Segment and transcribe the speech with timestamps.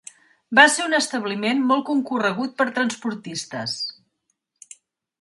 [0.59, 3.81] Va ser un establiment molt concorregut per transportistes.